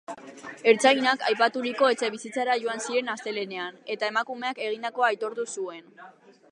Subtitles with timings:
[0.69, 5.89] Ertzainak aipaturiko etxebizitzara joan ziren astelehenean, eta emakumeak egindakoa aitortu zuen.